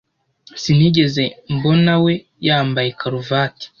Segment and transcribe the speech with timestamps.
[0.61, 1.23] Sinigeze
[1.55, 2.13] mbonawe
[2.47, 3.65] yambaye karuvati.